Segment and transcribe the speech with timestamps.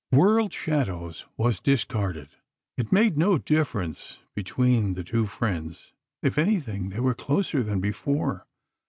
[0.11, 2.29] "World Shadows" was discarded.
[2.75, 5.93] It made no difference between the two friends.
[6.23, 8.47] If anything, they were closer than before.